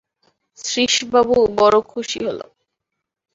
শ্রীশবাবু, 0.57 1.37
বড়ো 1.57 1.79
খুশি 1.91 2.19
হলুম! 2.25 2.51